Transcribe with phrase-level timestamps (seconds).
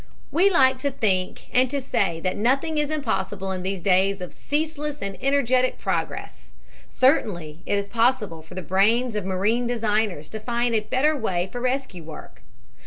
[0.31, 4.33] We like to think and to say that nothing is impossible in these days of
[4.33, 6.53] ceaseless and energetic progress.
[6.89, 11.49] Certainly it is possible for the brains of marine designers to find a better way
[11.51, 12.41] for rescue work.